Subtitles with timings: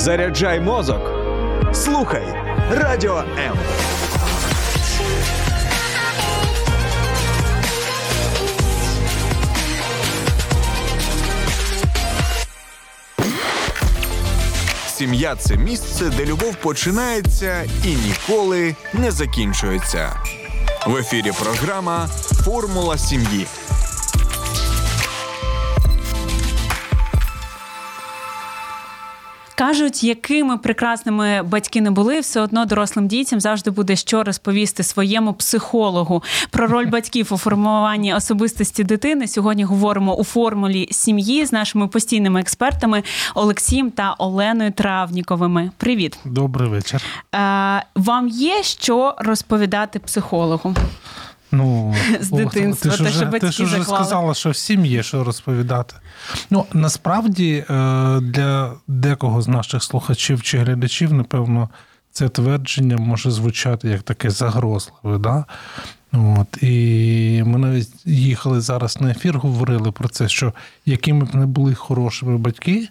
[0.00, 1.00] Заряджай мозок.
[1.72, 2.24] Слухай
[2.70, 3.56] радіо М.
[14.88, 20.12] Сім'я це місце, де любов починається і ніколи не закінчується.
[20.86, 22.08] В ефірі програма
[22.44, 23.46] Формула сім'ї.
[29.60, 35.34] Кажуть, якими прекрасними батьки не були, все одно дорослим дітям завжди буде що розповісти своєму
[35.34, 39.28] психологу про роль батьків у формуванні особистості дитини.
[39.28, 43.02] Сьогодні говоримо у формулі сім'ї з нашими постійними експертами
[43.34, 45.70] Олексієм та Оленою Травніковими.
[45.76, 47.02] Привіт, добрий вечір.
[47.34, 50.74] Е, Вам є що розповідати психологу?
[51.52, 55.94] Ну, з дитинства, ти ж вже, ти ж вже сказала, що всім є що розповідати.
[56.50, 61.68] Ну, насправді, е, для декого з наших слухачів чи глядачів, напевно,
[62.12, 65.18] це твердження може звучати як таке загрозливе.
[65.18, 65.44] Да?
[66.12, 70.52] От, І ми навіть їхали зараз на ефір, говорили про це, що
[70.86, 72.88] якими б не були хорошими батьки,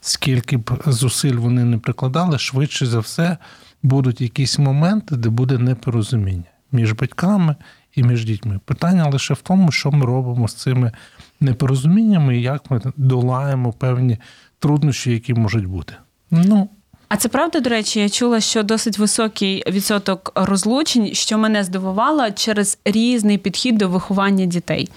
[0.00, 3.36] скільки б зусиль вони не прикладали, швидше за все
[3.82, 7.56] будуть якісь моменти, де буде непорозуміння між батьками
[7.94, 8.60] і між дітьми.
[8.64, 10.92] Питання лише в тому, що ми робимо з цими
[11.40, 14.18] непорозуміннями і як ми долаємо певні
[14.58, 15.94] труднощі, які можуть бути.
[16.30, 16.68] Ну,
[17.08, 22.30] а це правда, до речі, я чула, що досить високий відсоток розлучень, що мене здивувало
[22.30, 24.88] через різний підхід до виховання дітей.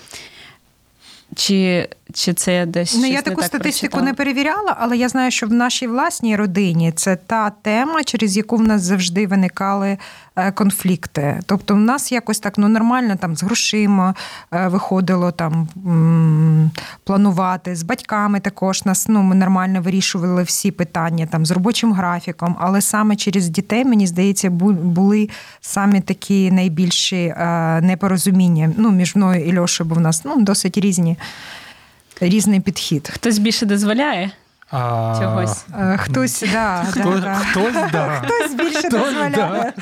[1.36, 4.04] Чи чи це десь Ну, я таку так статистику прочитала?
[4.04, 8.58] не перевіряла, але я знаю, що в нашій власній родині це та тема, через яку
[8.58, 9.98] в нас завжди виникали
[10.56, 11.40] конфлікти.
[11.46, 14.16] Тобто, в нас якось так ну нормально там з грошима
[14.52, 15.68] е, виходило там
[17.04, 18.40] планувати з батьками.
[18.40, 23.50] Також нас ну ми нормально вирішували всі питання там з робочим графіком, але саме через
[23.50, 25.30] дітей мені здається, були
[25.62, 28.74] самі такі найбільші е, непорозуміння.
[28.78, 31.18] Ну між мною і Льошою, бо в нас ну досить різні
[32.22, 33.10] різний підхід.
[33.14, 34.32] Хтось більше дозволяє?
[34.72, 35.20] А...
[35.22, 35.66] Чогось.
[35.80, 38.22] Е, хтось, да, Хто, да, хтось, да.
[38.24, 39.32] хтось більше хтось, дозволяє.
[39.32, 39.74] Да.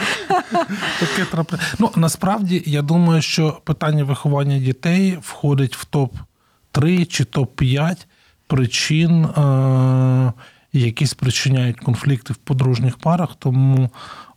[1.00, 1.58] Таке трапля...
[1.80, 8.06] Ну, насправді, я думаю, що питання виховання дітей входить в топ-3 чи топ-5
[8.48, 10.34] причин, е-
[10.74, 13.90] які спричиняють конфлікти в подружніх парах, тому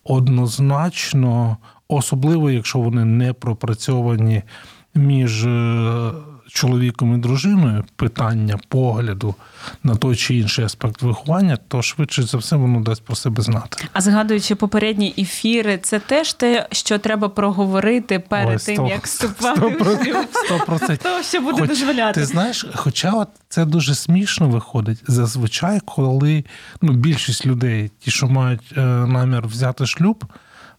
[0.04, 1.56] однозначно,
[1.88, 4.42] особливо, якщо вони не пропрацьовані
[4.94, 6.12] між е,
[6.48, 9.34] чоловіком і дружиною питання погляду
[9.82, 13.84] на той чи інший аспект виховання, то швидше за все воно дасть про себе знати.
[13.92, 19.04] А згадуючи попередні ефіри, це теж те, що треба проговорити перед Ой, 100, тим, як
[19.04, 20.98] вступати 100%, в шлюб.
[21.02, 22.20] То, що буде Хоч, дозволяти.
[22.20, 25.02] Ти знаєш, хоча от це дуже смішно виходить.
[25.06, 26.44] Зазвичай, коли
[26.82, 30.24] ну, більшість людей, ті, що мають е, намір взяти шлюб.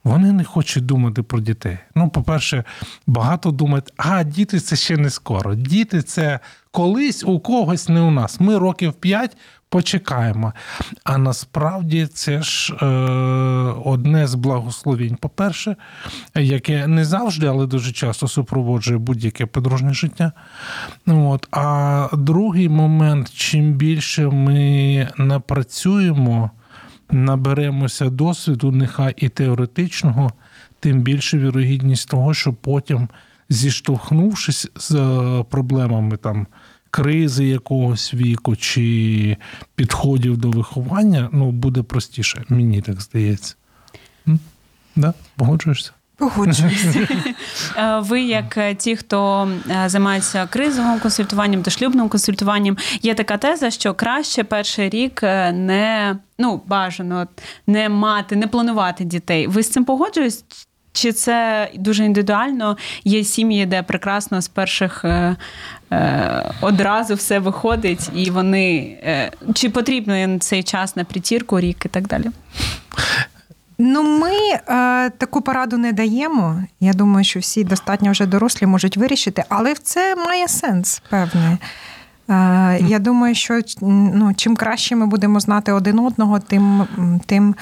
[0.07, 1.77] Вони не хочуть думати про дітей.
[1.95, 2.63] Ну, по-перше,
[3.07, 5.55] багато думають, а діти це ще не скоро.
[5.55, 6.39] Діти це
[6.71, 8.39] колись у когось, не у нас.
[8.39, 9.37] Ми років п'ять
[9.69, 10.53] почекаємо.
[11.03, 12.85] А насправді це ж е,
[13.85, 15.75] одне з благословінь, по-перше,
[16.35, 20.31] яке не завжди, але дуже часто супроводжує будь-яке подружнє життя.
[21.07, 21.47] От.
[21.51, 26.51] А другий момент, чим більше ми напрацюємо
[27.11, 30.31] наберемося досвіду, нехай і теоретичного,
[30.79, 33.07] тим більше вірогідність того, що потім,
[33.49, 36.47] зіштовхнувшись з е, проблемами там
[36.89, 39.37] кризи якогось віку чи
[39.75, 42.43] підходів до виховання, ну буде простіше.
[42.49, 43.55] Мені так здається.
[44.95, 45.13] Да?
[45.35, 45.91] Погоджуєшся?
[46.17, 47.07] Погоджуюся.
[47.77, 53.37] Е, ви, як е, ті, хто е, займається кризовим консультуванням та шлюбним консультуванням, є така
[53.37, 55.21] теза, що краще перший рік
[55.53, 57.27] не ну бажано
[57.67, 59.47] не мати, не планувати дітей.
[59.47, 60.45] Ви з цим погоджуєтесь?
[60.97, 62.77] Чи це дуже індивідуально?
[63.03, 65.35] Є сім'ї, де прекрасно з перших е,
[65.91, 71.89] е, одразу все виходить, і вони е, чи потрібно цей час на притірку, рік і
[71.89, 72.25] так далі?
[73.77, 76.63] Ну, ми е, таку пораду не даємо.
[76.79, 81.57] Я думаю, що всі достатньо вже дорослі можуть вирішити, але це має сенс певний.
[82.29, 86.87] Е, Я думаю, що ну, чим краще ми будемо знати один одного, тим,
[87.25, 87.55] тим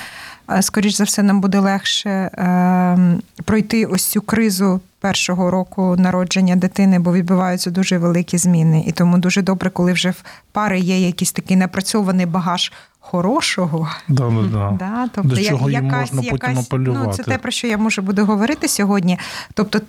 [0.52, 2.98] е, скоріш за все, нам буде легше е,
[3.46, 4.82] пройти ось цю кризу.
[5.00, 10.10] Першого року народження дитини, бо відбуваються дуже великі зміни, і тому дуже добре, коли вже
[10.10, 12.72] в пари є якийсь такий напрацьований багаж
[13.12, 13.90] хорошого.
[14.08, 14.76] Да, да.
[14.80, 17.06] Да, тобто, До чого якась, їм можна якась, потім апелювати.
[17.08, 19.20] Ну, Це те, про що я можу буду говорити сьогодні.
[19.54, 19.82] Тобто,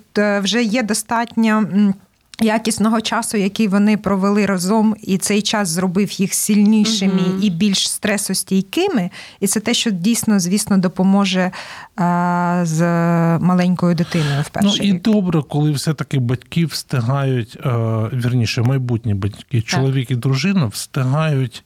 [0.43, 1.65] вже є достатньо
[2.41, 7.39] Якісного часу, який вони провели разом, і цей час зробив їх сильнішими Мгм.
[7.43, 9.11] і більш стресостійкими.
[9.41, 11.51] І це те, що дійсно, звісно, допоможе
[11.97, 12.83] а, з
[13.39, 15.03] маленькою дитиною в Ну і рік.
[15.03, 17.71] добре, коли все-таки батьки встигають, е,
[18.13, 21.65] вірніше, майбутні батьки, чоловік і дружина встигають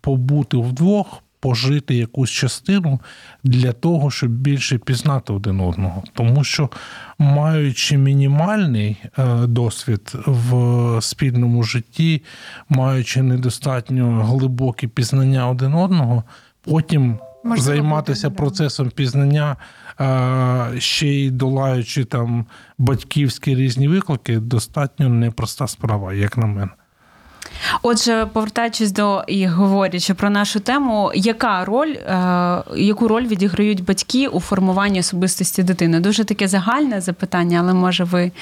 [0.00, 3.00] побути вдвох, пожити якусь частину
[3.44, 6.02] для того, щоб більше пізнати один одного.
[6.14, 6.70] Тому що,
[7.18, 12.22] маючи мінімальний е, досвід в спільному житті,
[12.68, 16.24] маючи недостатньо глибокі пізнання один одного,
[16.62, 19.56] потім Можливо, займатися процесом пізнання,
[20.00, 22.46] е, ще й долаючи там
[22.78, 26.70] батьківські різні виклики, достатньо непроста справа, як на мене.
[27.82, 34.28] Отже, повертаючись до і говорячи про нашу тему, яка роль, е, яку роль відіграють батьки
[34.28, 36.00] у формуванні особистості дитини?
[36.00, 38.32] Дуже таке загальне запитання, але може ви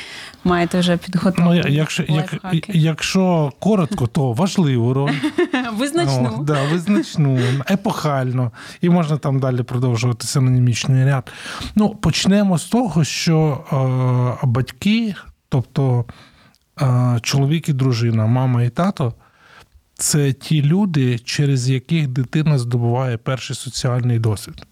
[0.45, 1.43] маєте вже підготовку.
[1.55, 2.35] Ну, якщо, як,
[2.69, 5.13] якщо коротко, то важливу роль.
[5.77, 6.37] Визначну.
[6.39, 7.39] О, да, визначну,
[7.71, 8.53] епохально.
[8.81, 11.33] І можна там далі продовжувати синонімічний ряд.
[11.75, 13.65] Ну, почнемо з того, що
[14.43, 15.15] е, батьки,
[15.49, 16.05] тобто
[17.23, 19.14] чоловік і дружина, мама і тато,
[19.94, 24.67] це ті люди, через яких дитина здобуває перший соціальний досвід.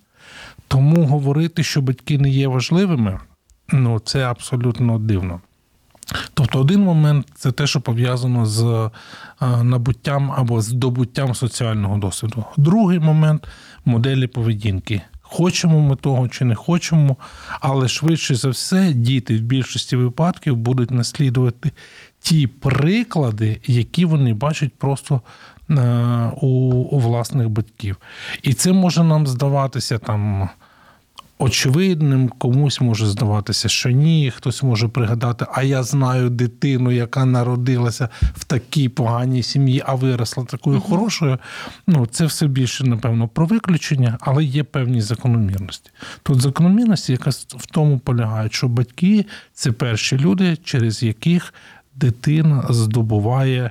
[0.69, 3.21] Тому говорити, що батьки не є важливими,
[3.73, 5.41] ну це абсолютно дивно.
[6.35, 8.91] Тобто, один момент це те, що пов'язано з е,
[9.63, 12.45] набуттям або здобуттям соціального досвіду.
[12.57, 13.49] Другий момент
[13.85, 15.03] моделі поведінки.
[15.35, 17.17] Хочемо ми того чи не хочемо,
[17.61, 21.71] але швидше за все діти в більшості випадків будуть наслідувати
[22.21, 25.21] ті приклади, які вони бачать просто
[25.71, 25.75] е,
[26.41, 27.97] у, у власних батьків.
[28.43, 30.49] І це може нам здаватися там
[31.45, 38.09] очевидним, комусь може здаватися, що ні, хтось може пригадати, а я знаю дитину, яка народилася
[38.35, 41.39] в такій поганій сім'ї, а виросла такою хорошою.
[41.87, 45.91] Ну, це все більше, напевно, про виключення, але є певні закономірності.
[46.23, 51.55] Тут закономірності, яка в тому полягає, що батьки це перші люди, через яких
[51.95, 53.71] дитина здобуває.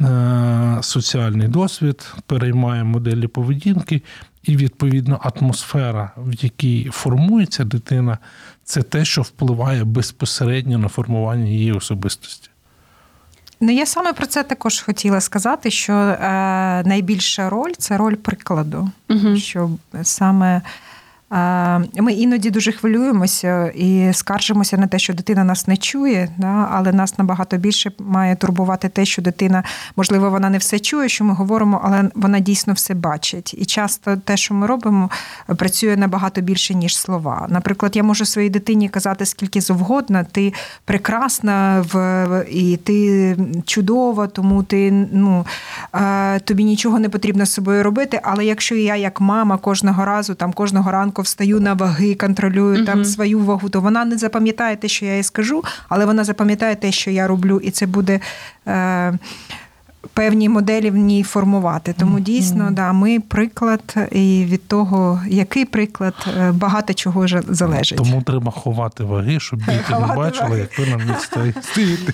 [0.00, 4.02] е, Соціальний досвід переймає моделі поведінки,
[4.44, 8.18] і відповідно атмосфера, в якій формується дитина,
[8.64, 12.50] це те, що впливає безпосередньо на формування її особистості.
[13.60, 16.18] Ну, я саме про це також хотіла сказати, що е,
[16.86, 18.90] найбільша роль це роль прикладу.
[19.10, 19.36] угу.
[19.36, 19.70] Що
[20.02, 20.62] саме
[21.30, 26.28] ми іноді дуже хвилюємося і скаржимося на те, що дитина нас не чує,
[26.70, 29.62] але нас набагато більше має турбувати те, що дитина,
[29.96, 33.54] можливо, вона не все чує, що ми говоримо, але вона дійсно все бачить.
[33.58, 35.10] І часто те, що ми робимо,
[35.56, 37.46] працює набагато більше, ніж слова.
[37.50, 40.52] Наприклад, я можу своїй дитині казати скільки завгодно, ти
[40.84, 43.36] прекрасна в і ти
[43.66, 45.46] чудова, тому ти ну
[45.94, 48.20] е, тобі нічого не потрібно з собою робити.
[48.22, 52.84] Але якщо я, як мама, кожного разу там кожного ранку встаю на ваги, контролюю Мгм.
[52.86, 56.76] там свою вагу, то вона не запам'ятає те, що я їй скажу, але вона запам'ятає
[56.76, 58.20] те, що я роблю, і це буде.
[58.66, 59.18] Е,
[60.12, 61.94] Певні моделі в ній формувати.
[61.98, 67.98] Тому дійсно, да, ми приклад, і від того, який приклад, е, багато чого ж залежить.
[67.98, 71.20] Тому треба ховати ваги, щоб діти не бачили, як ви на них
[71.62, 72.12] стоїте.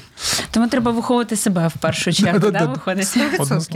[0.50, 3.19] Тому треба виховувати себе в першу чергу, да, виходить.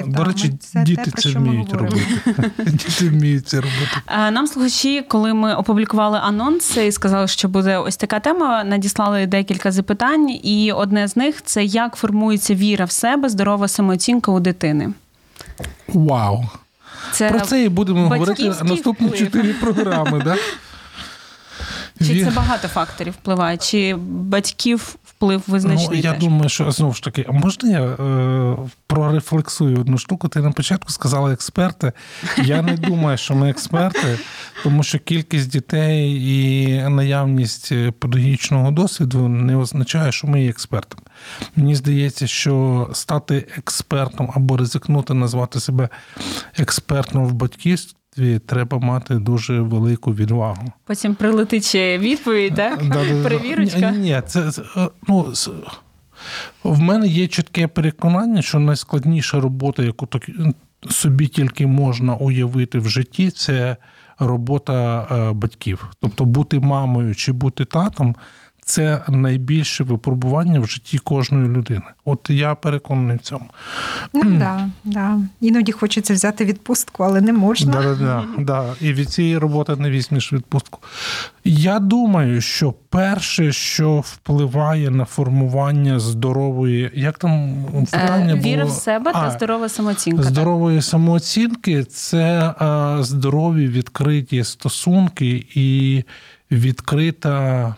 [0.06, 2.06] До речі, діти це вміють робити.
[2.58, 3.96] Діти вміють це робити.
[4.32, 9.72] Нам слухачі, коли ми опублікували анонс і сказали, що буде ось така тема, надіслали декілька
[9.72, 14.92] запитань, і одне з них це як формується віра в себе, здорова самооцінка у дитини.
[15.88, 16.44] Вау!
[17.12, 20.22] Це Про це і будемо говорити наступні чотири програми.
[20.24, 20.36] Да?
[22.06, 26.20] чи це багато факторів впливає, чи батьків вплив визначний Ну, я теж?
[26.20, 28.56] думаю, що знову ж таки, можна я е,
[28.86, 30.28] прорефлексую одну штуку?
[30.28, 31.92] Ти на початку сказала експерти.
[32.42, 34.18] Я не думаю, що ми експерти,
[34.62, 41.02] тому що кількість дітей і наявність е, педагогічного досвіду не означає, що ми є експертами.
[41.56, 45.88] Мені здається, що стати експертом або ризикнути назвати себе
[46.58, 48.38] експертом в батьківстві.
[48.46, 50.72] Треба мати дуже велику відвагу.
[50.84, 52.88] Потім прилетить ще відповідь, так?
[52.88, 53.22] Да-да-да.
[53.22, 53.90] Перевірочка.
[53.90, 55.32] Ні, Ні, це це, е, ну,
[56.64, 60.30] в мене є чітке переконання, що найскладніша робота, яку так
[60.90, 63.76] собі тільки можна уявити в житті, це
[64.18, 65.90] робота е, батьків.
[66.00, 68.16] Тобто бути мамою чи бути татом.
[68.64, 71.82] Це найбільше випробування в житті кожної людини.
[72.04, 73.44] От я переконаний в цьому.
[74.14, 75.18] Ну да, да.
[75.40, 77.72] Іноді хочеться взяти відпустку, але не можна.
[77.72, 78.64] Да, да, да.
[78.80, 80.80] І від цієї роботи не візьмеш відпустку.
[81.44, 87.54] Я думаю, що перше, що впливає на формування здорової, як там
[87.90, 88.80] питання Е, Віра в було?
[88.80, 90.22] себе та здорова самооцінка.
[90.22, 90.32] так.
[90.32, 96.02] Здорової самооцінки це е, здорові відкриті стосунки і
[96.50, 97.74] відкрита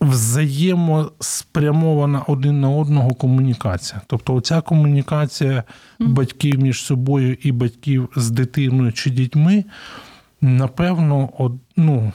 [0.00, 4.00] взаємоспрямована один на одного комунікація.
[4.06, 5.62] Тобто, оця комунікація
[6.00, 9.64] батьків між собою і батьків з дитиною чи дітьми,
[10.40, 12.12] напевно, од- ну,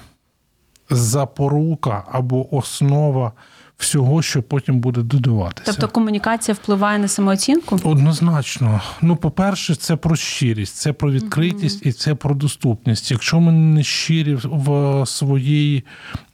[0.90, 3.32] запорука або основа
[3.78, 5.72] всього, що потім буде додаватися.
[5.72, 7.80] Тобто комунікація впливає на самооцінку?
[7.84, 8.82] Однозначно.
[9.02, 13.12] Ну, по-перше, це про щирість, це про відкритість і це про доступність.
[13.12, 15.84] Якщо ми не щирі в своїй,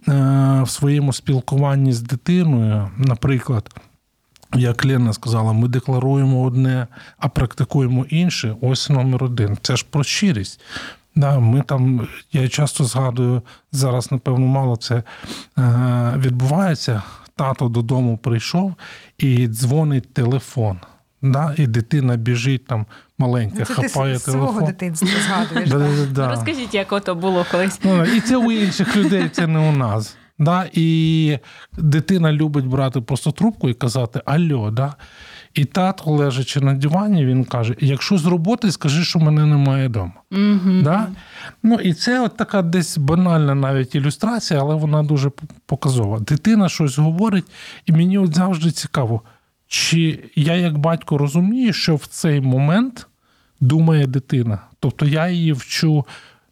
[0.07, 3.69] в своєму спілкуванні з дитиною, наприклад.
[4.55, 6.87] Як Лена сказала, ми декларуємо одне,
[7.17, 8.55] а практикуємо інше.
[8.61, 9.57] Ось номер один.
[9.61, 10.61] Це ж про щирість.
[11.15, 15.03] Да, ми там, я часто згадую, зараз, напевно, мало це е,
[16.17, 17.03] відбувається.
[17.35, 18.75] Тато додому прийшов
[19.17, 20.79] і дзвонить телефон.
[21.31, 22.85] Да, і дитина біжить там
[23.17, 25.69] маленька, Ну, Це ти хапає свого дитинства згадуєш.
[25.71, 25.85] Да, да.
[25.85, 26.27] да, да.
[26.27, 27.79] Ну, Розкажіть, як ото було колись.
[27.83, 30.17] Ну, і це у інших людей, це не у нас.
[30.39, 30.69] Да?
[30.73, 31.39] І
[31.77, 34.95] дитина любить брати просто трубку і казати Альо, да?
[35.53, 40.13] І тато, лежачи на дивані, він каже: якщо з роботи, скажи, що мене немає вдома.
[40.31, 40.81] Угу.
[40.83, 41.07] Да?
[41.63, 45.31] Ну, і це от така десь банальна навіть ілюстрація, але вона дуже
[45.65, 46.19] показова.
[46.19, 47.45] Дитина щось говорить,
[47.85, 49.21] і мені от завжди цікаво,
[49.67, 53.07] чи я як батько розумію, що в цей момент
[53.59, 54.59] думає дитина.
[54.79, 56.05] Тобто я її вчу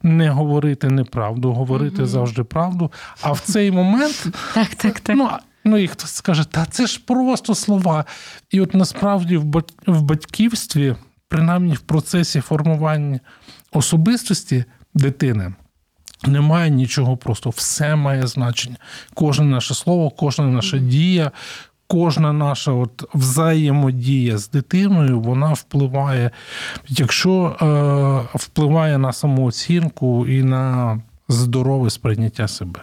[0.03, 2.91] не говорити неправду, говорити завжди правду.
[3.21, 5.17] А в цей момент Так, так, так.
[5.17, 5.29] Ну,
[5.63, 8.05] ну і хтось скаже, та це ж просто слова.
[8.51, 9.37] І от насправді
[9.87, 10.95] в батьківстві,
[11.27, 13.19] принаймні в процесі формування
[13.71, 15.53] особистості дитини,
[16.27, 17.49] немає нічого просто.
[17.49, 18.77] Все має значення.
[19.13, 21.31] Кожне наше слово, кожна наша дія.
[21.87, 26.31] Кожна наша от взаємодія з дитиною, вона впливає,
[26.87, 32.79] якщо е, впливає на самооцінку і на здорове сприйняття себе.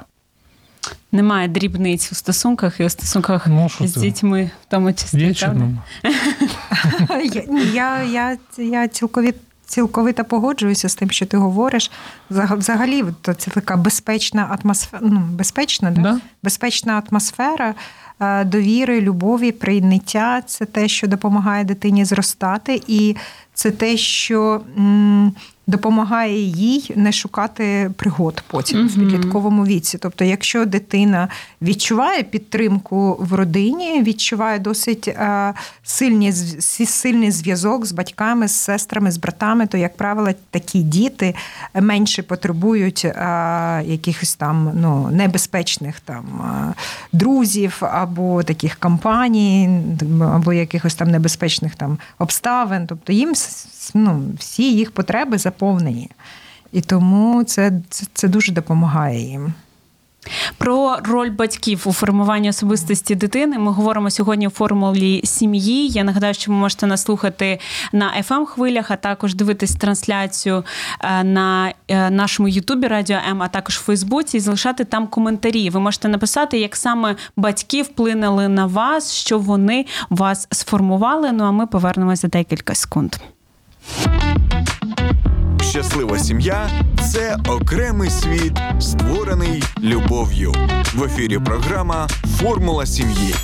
[1.13, 4.01] Немає дрібниць у стосунках і у стосунках Ну, з ти?
[4.01, 5.21] дітьми, в тому числі.
[7.75, 9.35] Я, я, я, я цілковіт,
[9.67, 11.91] цілковито погоджуюся з тим, що ти говориш.
[12.31, 16.01] Взагалі, то це така безпечна атмосфера, ну, безпечна, да?
[16.01, 16.21] Да.
[16.43, 17.75] безпечна атмосфера
[18.47, 23.17] довіри, любові, прийняття це те, що допомагає дитині зростати, і
[23.55, 24.61] це те, що
[25.67, 29.99] допомагає їй не шукати пригод потім в підлітковому віці.
[29.99, 31.29] Тобто, якщо дитина
[31.63, 36.33] відчуває підтримку в родині, відчуває досить е, сильні,
[36.87, 41.35] сильний зв'язок з батьками, з сестрами, з братами, то, як правило, такі діти
[41.75, 43.13] менше потребують е,
[43.87, 46.75] якихось там ну, небезпечних там е,
[47.13, 49.81] друзів або таких компаній,
[50.35, 52.87] або якихось там небезпечних там обставин.
[52.87, 53.35] Тобто їм
[53.95, 56.11] ну, всі їх потреби заповнені.
[56.73, 59.55] І тому це, це, це дуже допомагає їм.
[60.59, 65.89] Про роль батьків у формуванні особистості дитини ми говоримо сьогодні у формулі сім'ї.
[65.89, 67.59] Я нагадаю, що ви можете нас слухати
[67.93, 70.65] на fm хвилях, а також дивитись трансляцію
[71.01, 75.71] е, на е, нашому Ютубі Радіо М, а також в Фейсбуці і залишати там коментарі.
[75.71, 81.33] Ви можете написати, як саме батьки вплинули на вас, що вони вас сформували.
[81.33, 83.17] Ну а ми повернемося за декілька секунд.
[85.61, 86.71] Щаслива сім'я
[87.13, 90.55] це окремий світ, створений любов'ю.
[90.95, 92.09] В ефірі програма
[92.39, 93.35] Формула сім'ї.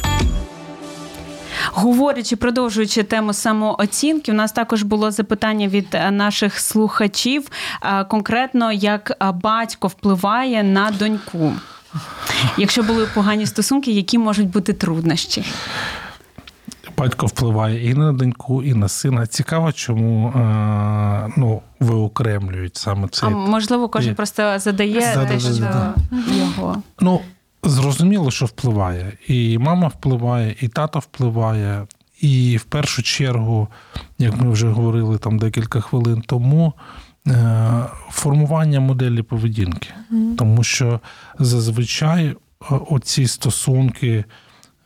[1.72, 7.48] Говорячи, продовжуючи тему самооцінки, у нас також було запитання від е, наших слухачів,
[7.82, 11.52] е, конкретно як е, батько впливає на доньку.
[12.56, 15.44] Якщо були погані стосунки, які можуть бути труднощі?
[16.98, 19.26] Батько впливає і на доньку, і на сина.
[19.26, 24.14] Цікаво, чому е, ну, виокремлюють саме А можливо, кожен Є.
[24.14, 25.94] просто задає Да, те, да, що да,
[26.36, 26.82] його.
[27.00, 27.20] Ну,
[27.62, 29.12] зрозуміло, що впливає.
[29.28, 31.86] І мама впливає, і тато впливає.
[32.20, 33.68] І в першу чергу,
[34.18, 36.72] як ми вже говорили там декілька хвилин тому,
[37.26, 39.88] е, формування моделі поведінки.
[40.38, 41.00] Тому що
[41.38, 42.34] зазвичай е,
[42.90, 44.24] оці стосунки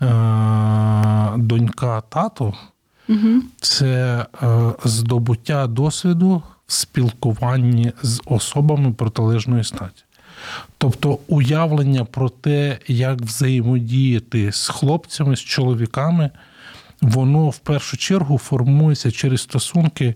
[0.02, 0.06] е,
[1.36, 2.54] донька-тато
[3.60, 10.04] це е, здобуття досвіду в спілкуванні з особами протилежної статі.
[10.78, 16.30] Тобто уявлення про те, як взаємодіяти з хлопцями, з чоловіками,
[17.00, 20.14] воно в першу чергу формується через стосунки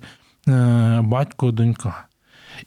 [0.49, 2.07] е, батько-донька.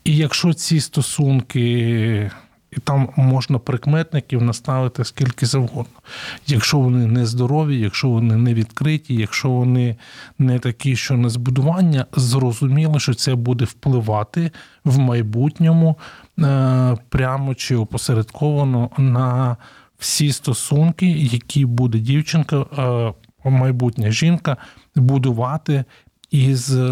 [0.03, 2.31] І якщо ці стосунки,
[2.71, 5.99] і там можна прикметників наставити скільки завгодно.
[6.47, 9.95] Якщо вони не здорові, якщо вони не відкриті, якщо вони
[10.39, 14.51] не такі, що не збудування, зрозуміло, що це буде впливати
[14.83, 15.97] в майбутньому
[16.39, 19.57] е, прямо чи опосередковано на
[19.97, 22.65] всі стосунки, які буде дівчинка,
[23.43, 24.57] е, майбутня жінка
[24.95, 25.83] будувати
[26.31, 26.83] із е,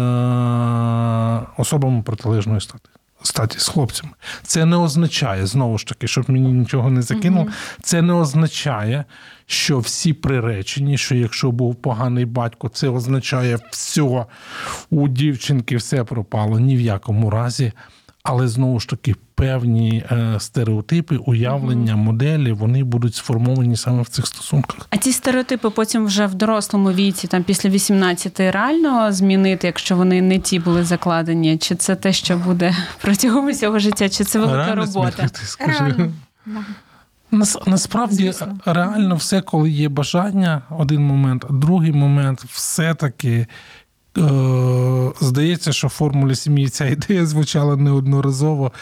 [1.56, 2.88] особами протилежної статі.
[3.22, 4.12] Статі з хлопцями.
[4.42, 7.46] Це не означає, знову ж таки, щоб мені нічого не закинуло,
[7.82, 9.04] це не означає,
[9.46, 14.26] що всі приречені, що якщо був поганий батько, це означає все,
[14.90, 16.58] у дівчинки все пропало.
[16.58, 17.72] Ні в якому разі.
[18.30, 24.26] Але знову ж таки, певні е, стереотипи, уявлення, моделі вони будуть сформовані саме в цих
[24.26, 24.86] стосунках.
[24.90, 30.22] А ці стереотипи потім вже в дорослому віці, там після 18 реально змінити, якщо вони
[30.22, 31.58] не ті були закладені?
[31.58, 35.10] Чи це те, що буде протягом усього життя, чи це велика Реально робота?
[35.10, 35.78] змінити, скажи.
[35.78, 36.12] Реально.
[37.30, 38.58] Нас, насправді Звісно.
[38.66, 43.46] реально все, коли є бажання, один момент, а другий момент, все-таки
[45.20, 48.72] здається, що в формулі сім'ї ця ідея звучала неодноразово.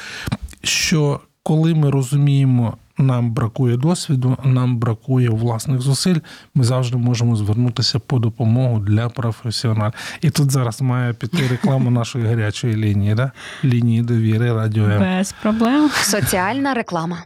[0.62, 6.16] Що коли ми розуміємо, нам бракує досвіду, нам бракує власних зусиль,
[6.54, 9.92] ми завжди можемо звернутися по допомогу для професіоналів.
[10.20, 13.30] І тут зараз має піти реклама нашої гарячої лінії, да?
[13.64, 15.00] лінії довіри радіо М.
[15.00, 15.90] Без проблем.
[16.02, 17.18] Соціальна реклама.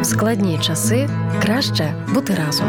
[0.00, 1.08] В складні часи
[1.42, 2.68] краще бути разом.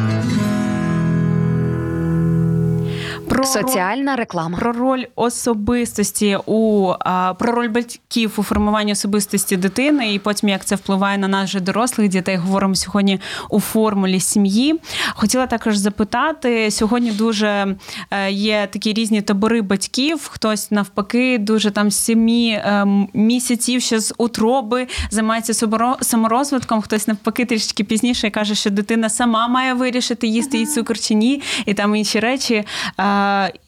[3.41, 4.57] Про Соціальна реклама.
[4.57, 6.93] Про роль особистості у
[7.39, 11.59] про роль батьків у формуванні особистості дитини, і потім як це впливає на нас же
[11.59, 12.35] дорослих дітей.
[12.35, 13.19] Говоримо сьогодні
[13.49, 14.79] у формулі сім'ї.
[15.13, 17.11] Хотіла також запитати сьогодні.
[17.11, 17.75] Дуже
[18.11, 20.29] е, є такі різні табори батьків.
[20.31, 25.67] Хтось навпаки, дуже там сімі е, місяців ще з утроби займається
[26.01, 26.81] саморозвитком.
[26.81, 31.41] Хтось навпаки трішки пізніше каже, що дитина сама має вирішити їсти їй цукор чи ні,
[31.65, 32.65] і там інші речі.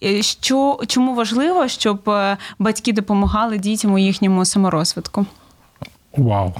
[0.03, 5.25] Е, Що чому важливо, щоб е, батьки допомагали дітям у їхньому саморозвитку?
[6.17, 6.53] Вау.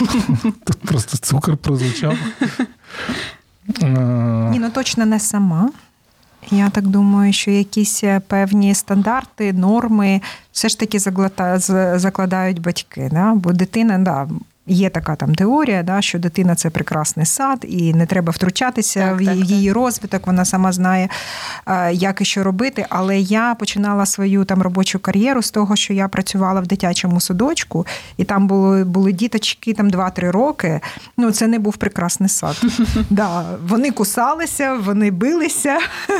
[0.64, 2.16] Тут просто цукор прозвучав.
[3.82, 3.88] Е,
[4.50, 5.70] Ні, ну точно не сама.
[6.50, 10.20] Я так думаю, що якісь е, певні стандарти, норми
[10.52, 10.98] все ж таки
[11.98, 13.08] закладають батьки.
[13.12, 13.34] Да?
[13.34, 14.28] Бо дитина, да,
[14.66, 19.18] є така там теорія, да, що дитина це прекрасний сад, і не треба втручатися Так,
[19.18, 19.74] в її, так, так.
[19.74, 21.08] розвиток, вона сама знає,
[21.66, 22.86] е, як і що робити.
[22.88, 27.86] Але я починала свою там робочу кар'єру з того, що я працювала в дитячому садочку,
[28.16, 30.80] і там були, були діточки там 2-3 роки.
[31.16, 32.62] Ну, це не був прекрасний сад.
[33.10, 35.78] Да, вони кусалися, вони билися.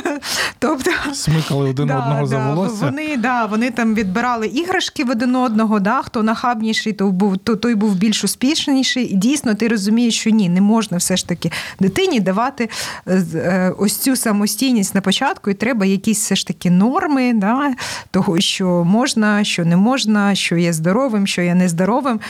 [0.59, 2.85] Тобто, Смикали один да, одного за волосся.
[2.85, 7.57] Вони, да, вони там відбирали іграшки в один одного, да, хто нахабніший, то був, то,
[7.57, 9.05] той був більш успішніший.
[9.13, 12.69] І дійсно ти розумієш, що ні, не можна все ж таки дитині давати
[13.07, 17.75] е, е, ось цю самостійність на початку, і треба якісь все ж таки норми да,
[18.11, 22.21] того, що можна, що не можна, що є здоровим, що є нездоровим.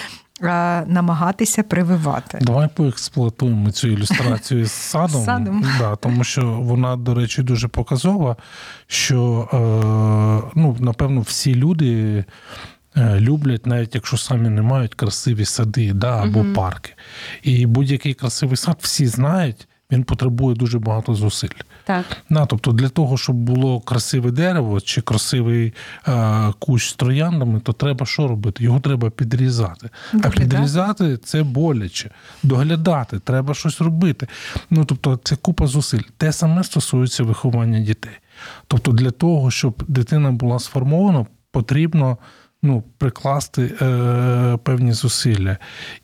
[0.43, 2.39] е, Намагатися прививати.
[2.43, 5.23] Давай поексплуатуємо цю ілюстрацію з садом.
[5.23, 5.65] З садом.
[5.79, 8.37] Да, тому що вона, до речі, дуже показова,
[8.87, 9.57] що е,
[10.55, 12.25] ну, напевно всі люди.
[12.97, 16.93] Е, Люблять, навіть якщо самі не мають красиві сади да, або парки.
[17.43, 21.49] І будь-який красивий сад всі знають, він потребує дуже багато зусиль.
[21.85, 22.05] Так.
[22.31, 25.75] Да, тобто для того, щоб було красиве дерево чи красивий
[26.09, 28.65] е, кущ з трояндами, то треба що робити?
[28.65, 29.91] Його треба підрізати.
[30.23, 32.11] А підрізати це боляче.
[32.43, 34.29] Доглядати, треба щось робити.
[34.71, 36.03] Ну тобто, це купа зусиль.
[36.17, 38.13] Те саме стосується виховання дітей.
[38.67, 42.19] Тобто, для того, щоб дитина була сформована, потрібно.
[42.67, 45.57] Ну, прикласти е, певні зусилля.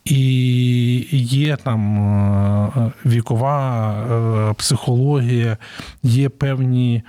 [0.05, 0.17] І
[1.25, 3.93] є там е, вікова
[4.49, 5.57] е, психологія,
[6.03, 7.03] є певні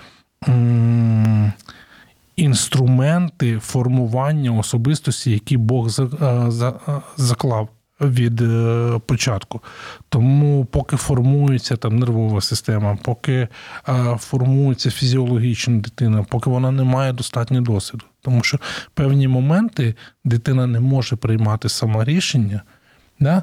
[2.36, 7.68] інструменти формування особистості, які Бог за, е, е, заклав
[8.02, 9.60] від е, початку.
[10.08, 13.48] Тому поки формується там нервова система, поки
[13.88, 18.04] е, формується фізіологічна дитина, поки вона не має достатньо досвіду.
[18.20, 18.58] Тому що
[18.94, 22.62] певні моменти дитина не може приймати сама рішення
[23.20, 23.42] да,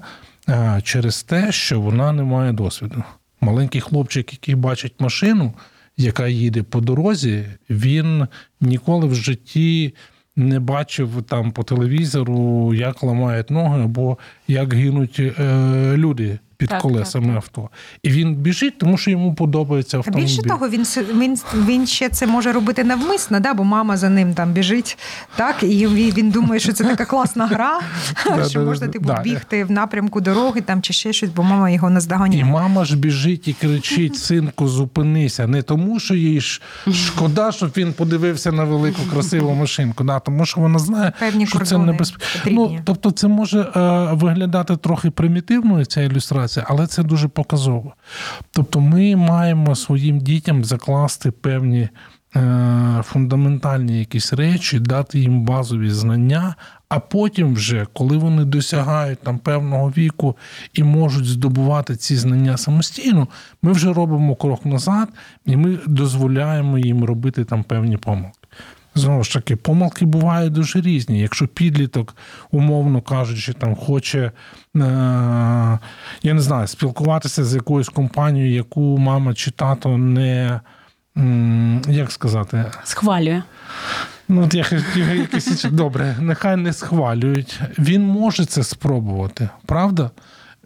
[0.50, 3.04] е, через те, що вона не має досвіду.
[3.42, 5.54] Маленький хлопчик, який бачить машину,
[5.98, 8.28] яка їде по дорозі, він
[8.62, 9.94] ніколи в житті
[10.36, 15.34] не бачив там по телевізору, як ламають ноги або як гинуть е,
[15.98, 17.70] люди під Так, колесами так, авто.
[18.04, 20.26] І він біжить, тому що йому подобається автомобіль.
[20.26, 20.84] більше того, він,
[21.20, 24.98] він, він ще це може робити навмисно, да, бо мама за ним там біжить,
[25.36, 27.80] так, і він, думає, що це така класна гра,
[28.50, 31.94] що можна типу, бігти в напрямку дороги там, чи ще щось, бо мама його І
[31.94, 32.46] наздоганяє.
[32.46, 35.48] мама ж біжить і кричить: синку, зупинися.
[35.48, 36.62] Не тому, що їй ж
[36.94, 41.60] шкода, щоб він подивився на велику красиву машинку, да, тому що вона знає, Певні що
[41.60, 42.52] це небезпечно.
[42.52, 43.70] Ну, тобто, це може е,
[44.14, 47.94] виглядати трохи примітивною ця ілюстрація, але це дуже показово.
[48.52, 51.90] Тобто, ми маємо своїм дітям закласти певні.
[52.36, 56.56] е, Фундаментальні якісь речі, дати їм базові знання,
[56.90, 60.38] а потім, вже, коли вони досягають там певного віку
[60.74, 63.28] і можуть здобувати ці знання самостійно,
[63.62, 65.10] ми вже робимо крок назад,
[65.46, 68.39] і ми дозволяємо їм робити там певні помилки.
[69.00, 71.20] Знову ж таки, помилки бувають дуже різні.
[71.20, 72.16] Якщо підліток,
[72.52, 74.32] умовно кажучи, там хоче, е,
[76.24, 80.60] я не знаю, спілкуватися з якоюсь компанією, яку мама чи тато не.
[81.18, 83.44] м, Як сказати, Схвалює.
[84.30, 84.66] Ну, от я
[85.14, 87.60] якось добре, нехай не схвалюють.
[87.80, 90.12] Він може це спробувати, правда?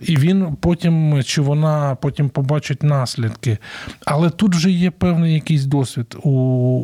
[0.02, 3.58] І він потім, чи вона потім побачить наслідки.
[4.06, 6.30] Але тут вже є певний якийсь досвід у,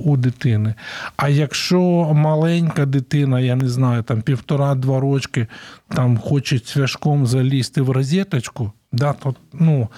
[0.06, 0.74] у дитини.
[1.18, 1.80] А якщо
[2.14, 5.48] маленька дитина, я не знаю, там півтора-два рочки,
[5.88, 9.90] там хоче цвяшком залізти в розеточку, да, то ну.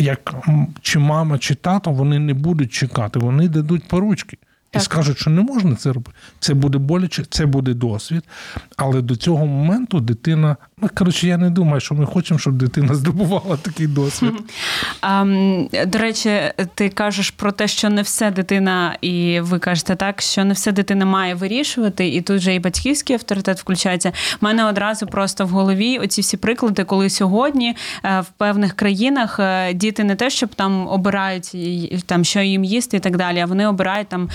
[0.00, 0.34] Як
[0.82, 4.38] чи мама, чи тато, вони не будуть чекати, вони дадуть поручки.
[4.74, 6.16] І скажуть, що не можна це робити.
[6.40, 8.24] Це буде боляче, це буде досвід.
[8.76, 10.56] Але до цього моменту дитина.
[10.82, 14.32] Ну, коротше, я не думаю, що ми хочемо, щоб дитина здобувала такий досвід.
[15.00, 15.24] А,
[15.86, 16.40] до речі,
[16.74, 20.72] ти кажеш про те, що не все дитина, і ви кажете так, що не все
[20.72, 24.08] дитина має вирішувати, і тут же і батьківський авторитет включається.
[24.08, 24.12] У
[24.44, 29.74] мене одразу просто в голові оці всі приклади, коли сьогодні е, в певних країнах е,
[29.74, 31.56] діти не те, щоб там обирають
[32.06, 34.28] там, що їм їсти і так далі, а вони обирають там,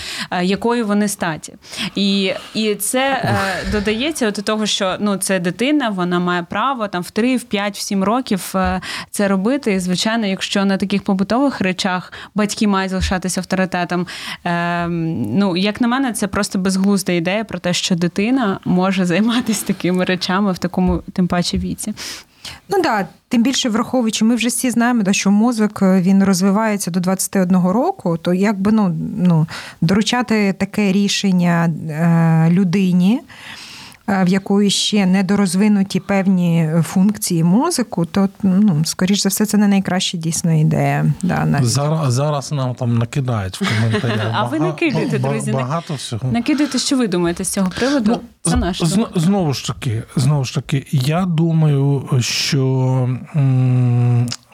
[0.44, 1.54] якої вони статі.
[1.96, 3.38] І, і це е,
[3.72, 7.78] додається до того, що ну, це дитина, вона має право там в 3, в 5,
[7.78, 9.74] в 7 років е, це робити.
[9.74, 14.08] І, звичайно, якщо на таких побутових речах батьки мають залишатися авторитетом.
[14.46, 19.66] Е, ну, як на мене, це просто безглузда ідея про те, що дитина може займатися
[19.66, 21.94] такими речами в такому тим паче віці.
[22.70, 26.92] Ну да, тим більше враховуючи, ми вже всі знаємо, да, що мозок е, він розвивається
[26.92, 29.48] до 21 року, то якби ну, ну
[29.82, 33.22] доручати таке рішення е, людині.
[34.10, 39.68] Е, В якої ще недорозвинуті певні функції мозку, то ну скоріш за все, це не
[39.68, 41.06] найкраща дійсно ідея.
[41.24, 41.70] Да, навіть.
[41.70, 44.28] Зараз, зараз нам там накидають в коментарях.
[44.34, 46.32] А ви накидайте, друзі, Багато всього.
[46.32, 48.20] Накидайте, що ви думаєте з цього приводу?
[48.42, 53.10] це наш Ну, знову ж таки, знову ж таки, я думаю, що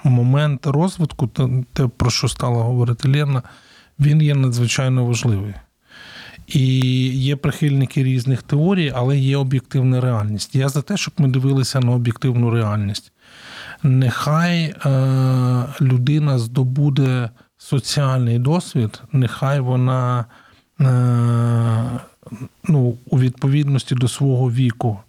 [0.03, 1.27] момент розвитку,
[1.73, 3.43] те, про що стала говорити Лена,
[3.99, 5.53] він є надзвичайно важливий.
[6.49, 10.55] І є прихильники різних теорій, але є об'єктивна реальність.
[10.55, 13.11] Я за те, щоб ми дивилися на об'єктивну реальність.
[13.83, 14.75] Нехай е,
[15.81, 20.25] людина здобуде соціальний досвід, нехай вона
[20.81, 20.85] е,
[22.63, 24.99] ну, у відповідності до свого віку.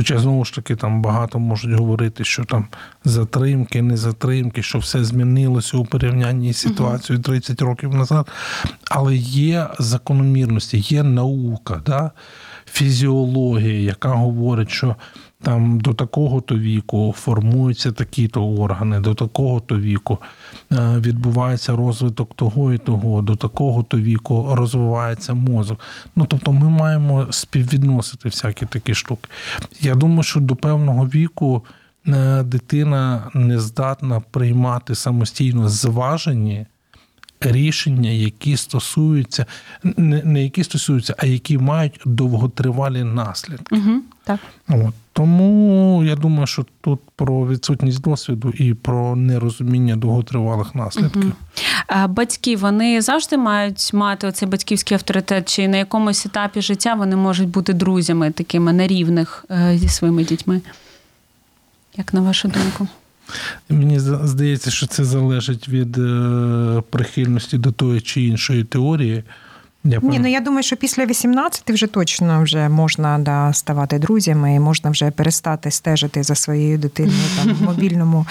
[0.00, 2.66] Хоча знову ж таки там багато можуть говорити, що там
[3.04, 8.28] затримки, не затримки, що все змінилося у порівнянні з ситуацією 30 років назад.
[8.90, 12.10] Але є закономірності, є наука, да?
[12.66, 14.96] фізіологія, яка говорить, що
[15.42, 20.18] там до такого-то віку формуються такі-то органи, до такого-то віку
[20.72, 25.80] е, відбувається розвиток того і того, до такого-то віку розвивається мозок.
[26.16, 29.28] Ну тобто ми маємо співвідносити всякі такі штуки.
[29.80, 31.64] Я думаю, що до певного віку
[32.06, 36.66] е, дитина не здатна приймати самостійно зважені.
[37.42, 39.46] Рішення, які стосуються,
[39.82, 43.76] не, не які стосуються, а які мають довготривалі наслідки.
[43.76, 44.40] Угу, так.
[44.68, 44.94] От.
[45.20, 51.32] Тому я думаю, що тут про відсутність досвіду і про нерозуміння довготривалих наслідків.
[51.86, 57.16] А батьки вони завжди мають мати оцей батьківський авторитет, чи на якомусь етапі життя вони
[57.16, 60.60] можуть бути друзями такими на рівних е, зі своїми дітьми?
[61.96, 62.88] Як на вашу думку?
[63.68, 69.24] Мені здається, що це залежить від е, прихильності до тої чи іншої теорії.
[69.84, 74.54] Я Ні, ну я думаю, що після 18 вже точно вже можна да, ставати друзями,
[74.54, 78.26] і можна вже перестати стежити за своєю дитиною там в мобільному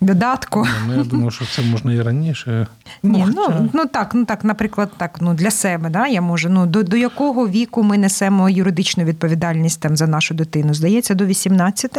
[0.00, 0.60] додатку.
[0.64, 2.66] Ні, ну, я думаю, що це можна і раніше.
[3.02, 6.48] Ні, хоча- ну, ну так, ну так, наприклад, так, ну для себе, да, я можу.
[6.48, 10.74] Ну до, до якого віку ми несемо юридичну відповідальність там за нашу дитину?
[10.74, 11.98] Здається, до 18.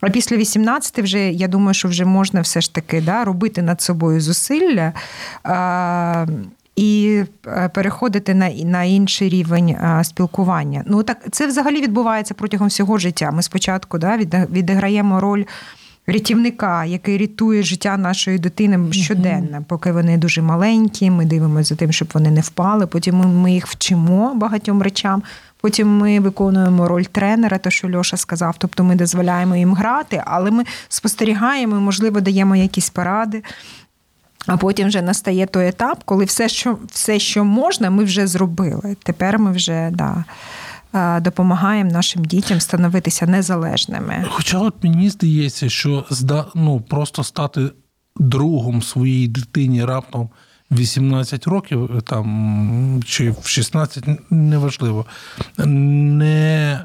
[0.00, 3.80] А після 18 вже я думаю, що вже можна все ж таки да, робити над
[3.80, 4.92] собою зусилля.
[5.44, 6.26] А,
[6.80, 10.82] і е, переходити на, на інший рівень спілкування.
[10.86, 13.30] Ну так це взагалі відбувається протягом всього життя.
[13.30, 14.16] Ми спочатку да,
[14.50, 15.44] відіграємо роль
[16.06, 21.10] рятівника, який рятує життя нашої дитини щоденно, поки вони дуже маленькі.
[21.10, 22.86] Ми дивимося за тим, щоб вони не впали.
[22.86, 25.22] Потім ми- їх вчимо багатьом речам.
[25.60, 28.54] Потім ми виконуємо роль тренера, то що Льоша сказав.
[28.58, 33.42] Тобто ми дозволяємо їм грати, але ми спостерігаємо, можливо, даємо якісь поради.
[34.50, 38.96] А потім вже настає той етап, коли все, що все, що можна, ми вже зробили.
[39.02, 40.24] Тепер ми вже да,
[40.94, 44.24] е, допомагаємо нашим дітям становитися незалежними.
[44.30, 46.04] Хоча от мені здається, що
[46.54, 47.70] ну, просто стати
[48.16, 50.28] другом своїй дитині раптом
[50.70, 55.06] 18 років там, чи в 16, неважливо,
[55.58, 56.84] не,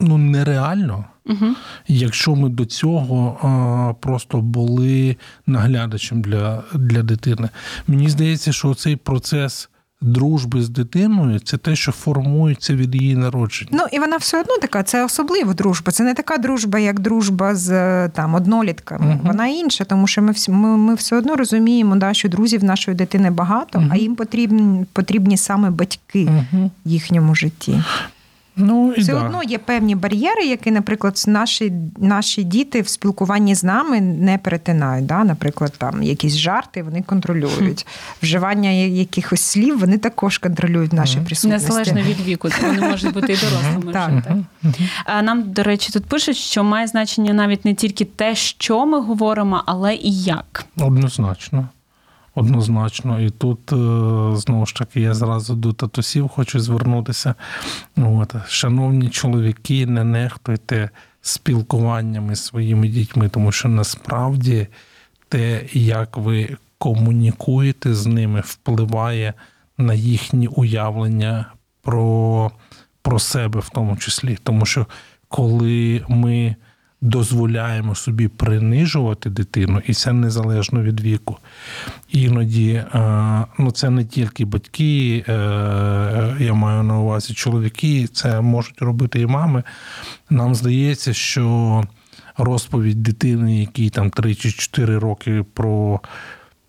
[0.00, 1.04] ну, нереально.
[1.28, 1.46] Угу.
[1.88, 7.48] Якщо ми до цього а, просто були наглядачем для, для дитини.
[7.86, 9.68] Мені здається, що цей процес
[10.00, 13.70] дружби з дитиною це те, що формується від її народження.
[13.72, 15.92] Ну і вона все одно така, це особлива дружба.
[15.92, 19.06] Це не така дружба, як дружба з там однолітками.
[19.06, 19.20] Мгм.
[19.24, 22.96] Вона інша, тому що ми всі ми, ми все одно розуміємо, да, що друзів нашої
[22.96, 23.90] дитини багато, Мгм.
[23.92, 26.70] а їм потрібні, потрібні саме батьки Угу.
[26.84, 27.82] їхньому житті.
[28.56, 29.24] Ну, і Все да.
[29.24, 35.06] одно є певні бар'єри, які, наприклад, наші, наші діти в спілкуванні з нами не перетинають.
[35.06, 35.24] Да?
[35.24, 37.86] Наприклад, там якісь жарти вони контролюють.
[38.22, 41.68] Вживання якихось слів вони також контролюють в нашій присутності.
[41.68, 43.92] Незалежно від віку, це вони можуть бути і дорослими.
[43.92, 44.10] Так.
[44.10, 44.22] вже,
[45.06, 45.24] так.
[45.24, 49.62] Нам, до речі, тут пишуть, що має значення навіть не тільки те, що ми говоримо,
[49.66, 50.64] але і як.
[50.76, 51.68] Однозначно.
[52.38, 53.20] Однозначно.
[53.20, 53.76] І тут е,
[54.36, 57.34] знову ж таки я зразу до татусів хочу звернутися.
[57.96, 64.66] От, шановні чоловіки, не нехтуйте спілкуваннями зі своїми дітьми, тому що насправді
[65.28, 69.34] те, як ви комунікуєте з ними, впливає
[69.78, 71.46] на їхні уявлення
[71.82, 72.50] про,
[73.02, 74.38] про себе, в тому числі.
[74.42, 74.86] Тому що
[75.28, 76.56] коли ми
[77.06, 81.36] дозволяємо собі принижувати дитину, і це незалежно від віку.
[82.08, 85.32] Іноді е, ну, це не тільки батьки, е,
[86.40, 89.62] я маю на увазі чоловіки, це можуть робити і мами.
[90.30, 91.82] Нам здається, що
[92.36, 96.00] розповідь дитини, якій там 3 чи 4 роки про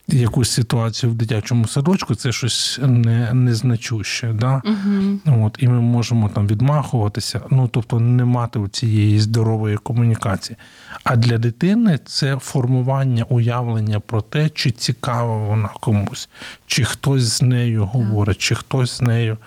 [0.08, 4.34] якусь ситуацію в дитячому садочку, це щось не, незначуще.
[4.34, 4.62] Да?
[4.66, 5.46] Угу.
[5.46, 10.58] От, і ми можемо там відмахуватися, ну тобто не мати цієї здорової комунікації.
[11.04, 16.30] А для дитини це формування уявлення про те, чи цікава вона комусь,
[16.68, 19.38] чи хтось з нею говорить, чи хтось з нею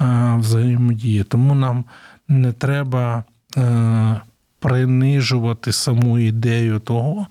[0.00, 1.24] е, взаємодіє.
[1.24, 1.84] Тому нам
[2.28, 3.24] не треба
[3.56, 4.20] е,
[4.58, 7.26] принижувати саму ідею того.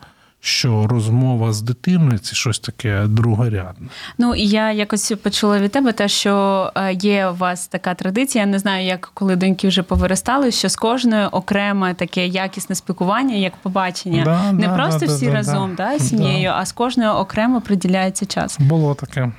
[0.47, 3.87] Що розмова з дитиною це щось таке другорядне.
[4.17, 8.43] Ну і я якось почула від тебе те, що е, є у вас така традиція.
[8.43, 13.35] Я не знаю, як коли доньки вже повиростали, що з кожною окреме таке якісне спілкування,
[13.35, 15.99] як побачення, Да, не да, просто да, всі да, разом, да.
[15.99, 18.57] сім'єю, а з кожною окремо приділяється час.
[18.59, 19.31] Було таке.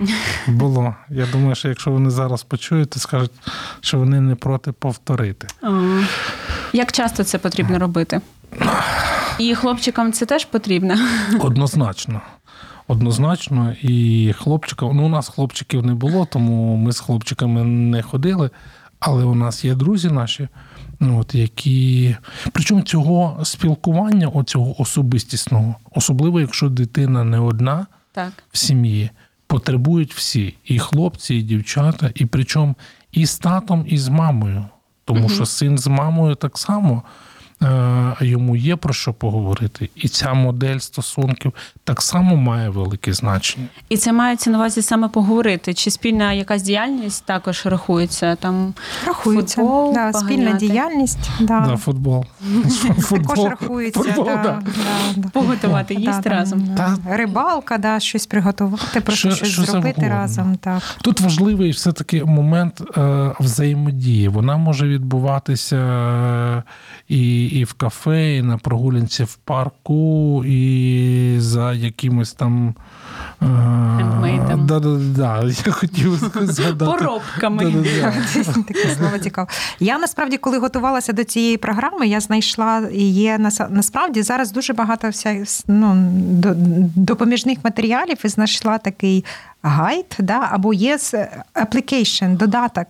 [0.46, 0.94] Було.
[1.08, 3.32] Я думаю, що якщо вони зараз почують, то скажуть,
[3.80, 5.46] що вони не проти повторити.
[6.72, 8.20] Як часто це потрібно робити?
[9.38, 10.94] І хлопчикам це теж потрібно.
[11.40, 12.20] Однозначно.
[12.86, 18.50] Однозначно, і хлопчикам, ну у нас хлопчиків не було, тому ми з хлопчиками не ходили.
[19.00, 20.48] Але у нас є друзі наші,
[21.00, 22.16] от, які.
[22.52, 28.32] Причому цього спілкування, оцього особистісного, особливо якщо дитина не одна Так.
[28.52, 29.10] в сім'ї,
[29.46, 32.74] потребують всі: і хлопці, і дівчата, і причому
[33.12, 34.64] і з татом, і з мамою.
[35.04, 37.02] Тому що син з мамою так само
[38.20, 39.90] йому є про що поговорити.
[39.94, 41.52] І ця модель стосунків
[41.84, 43.66] так само має велике значення.
[43.88, 45.74] І це мається на увазі саме поговорити.
[45.74, 48.74] Чи спільна якась діяльність також рахується там?
[49.06, 49.56] Рахується.
[49.60, 51.30] Футбол, да, спільна діяльність.
[51.40, 51.60] Да.
[51.60, 52.24] Да, футбол.
[53.10, 54.00] Також рахується.
[54.00, 54.42] Футбол, да, да.
[54.42, 54.72] да,
[55.16, 55.28] да.
[55.28, 56.76] Поготувати, Да, їсти разом.
[57.10, 60.56] Рибалка, да, щось приготувати, просто Що- щось що зробити разом.
[60.56, 60.82] Так.
[61.02, 64.28] Тут важливий все-таки момент е, взаємодії.
[64.28, 66.62] Вона може відбуватися е,
[67.08, 72.74] і, і в кафе, і на прогулянці в парку, і за якимось там.
[73.42, 73.46] е,
[73.96, 74.66] Хендмейдом.
[74.66, 76.98] Да, да, да, я хотів згадати.
[76.98, 77.84] Поробками.
[78.98, 79.48] Слово цікаве.
[79.80, 83.38] Я насправді, коли готувалася до цієї програми, я знайшла і є
[83.70, 86.10] насправді зараз дуже багато вся ну,
[86.96, 89.24] допоміжних матеріалів і знайшла такий.
[89.62, 90.96] Гайд, да, або є
[91.54, 92.86] application, додаток,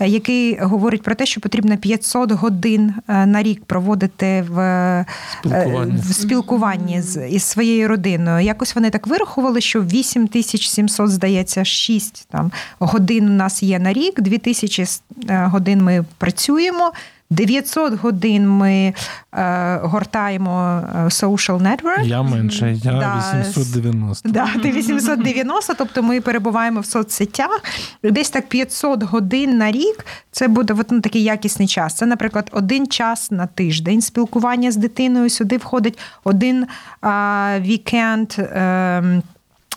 [0.00, 5.06] е, який говорить про те, що потрібно 500 годин е, на рік проводити в е,
[5.40, 6.00] Спілкуванні.
[6.00, 8.44] в спілкуванні з із своєю родиною.
[8.44, 14.20] Якось вони так вирахували, що 8700, здається, 6 там годин у нас є на рік,
[14.20, 14.86] 2000
[15.28, 16.92] е, годин ми працюємо.
[17.30, 18.94] 900 годин ми
[19.32, 22.06] е, гортаємо е, social network.
[22.06, 24.28] Я менше, я Да, 890.
[24.28, 27.62] Да, ти 890, тобто ми перебуваємо в соцсетях.
[28.02, 30.06] Десь так 500 годин на рік.
[30.30, 31.94] Це буде от, ну, такий якісний час.
[31.94, 35.30] Це, наприклад, один час на тиждень спілкування з дитиною.
[35.30, 36.66] Сюди входить один
[37.00, 38.32] а, вікенд.
[38.38, 39.22] ем,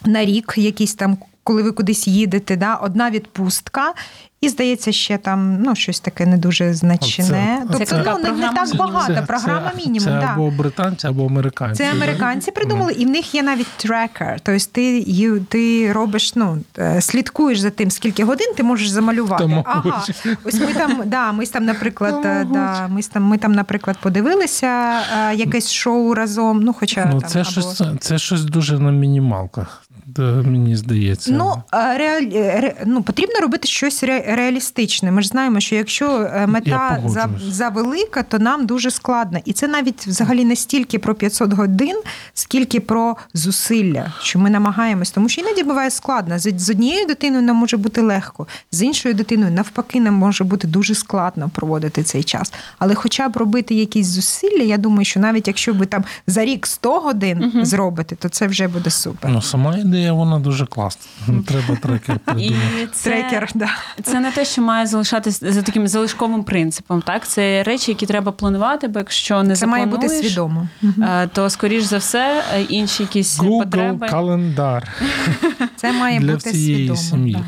[0.05, 1.17] на рік, якийсь там,
[1.51, 3.93] коли ви кудись їдете, да, одна відпустка.
[4.41, 7.23] І здається, ще там ну, щось таке не дуже значне.
[7.23, 9.13] Це- тобто, це ну, не, не так багато.
[9.13, 9.99] Це- програма це- мінімум.
[10.09, 10.31] Це да.
[10.33, 11.83] або британці, або американці.
[11.83, 14.39] Це американці придумали, і в них є навіть трекер.
[14.43, 15.03] Тобто ти,
[15.49, 19.63] ти робиш, ну е, слідкуєш за тим, скільки годин ти можеш замалювати.
[19.65, 20.05] Ага,
[20.43, 25.01] ось ми там, да, ми там, наприклад, е, да, ми там, ми там, наприклад, подивилися
[25.17, 26.61] е, якесь шоу разом.
[26.61, 27.49] Ну, хоча Ну, там це, або...
[27.49, 29.83] щось, це щось дуже на мінімалках,
[30.15, 31.31] де, мені здається.
[31.31, 32.23] Ну, е, реаль...
[32.33, 35.11] е, ре- ну, потрібно робити щось ре- реалістичне.
[35.11, 37.53] Ми ж знаємо, що якщо е, мета за, погоджуюсь.
[37.55, 39.39] за велика, то нам дуже складно.
[39.45, 42.01] І це навіть взагалі не стільки про 500 годин,
[42.33, 45.11] скільки про зусилля, що ми намагаємось.
[45.11, 46.39] Тому що іноді буває складно.
[46.39, 50.67] З, з однією дитиною нам може бути легко, з іншою дитиною навпаки нам може бути
[50.67, 52.53] дуже складно проводити цей час.
[52.79, 56.67] Але хоча б робити якісь зусилля, я думаю, що навіть якщо ви там за рік
[56.67, 59.31] 100 годин зробите, то це вже буде супер.
[59.31, 61.01] ну, сама ідея, вона дуже класна.
[61.47, 62.87] Треба трекер І придумати.
[62.93, 63.67] це, Трекер, да.
[64.03, 67.01] це не те, що має залишатися за таким залишковим принципом.
[67.01, 70.67] Так, це речі, які треба планувати, бо якщо не Це має бути свідомо.
[70.83, 74.07] е, то скоріш за все інші якісь Google потреби.
[74.07, 74.87] календар
[75.75, 76.99] Це має для бути всієї свідомо.
[76.99, 77.33] сім'ї.
[77.33, 77.39] да.
[77.39, 77.45] Ну,